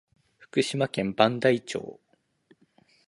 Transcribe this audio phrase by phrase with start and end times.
[0.39, 1.99] 福島県磐梯町